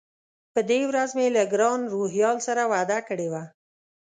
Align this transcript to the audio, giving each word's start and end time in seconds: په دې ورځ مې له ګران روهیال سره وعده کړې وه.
په 0.53 0.59
دې 0.69 0.81
ورځ 0.89 1.09
مې 1.17 1.27
له 1.35 1.43
ګران 1.53 1.79
روهیال 1.93 2.37
سره 2.47 2.61
وعده 2.71 2.99
کړې 3.07 3.27
وه. 3.31 3.43